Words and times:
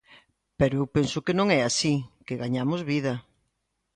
Pero 0.59 0.73
eu 0.79 0.85
penso 0.95 1.23
que 1.25 1.37
non 1.39 1.47
é 1.57 1.59
así, 1.63 1.95
que 2.25 2.39
gañamos 2.43 2.81
vida. 2.91 3.13